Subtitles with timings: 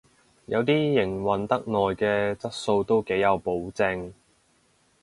[0.47, 4.13] 有啲營運得耐嘅質素都幾有保證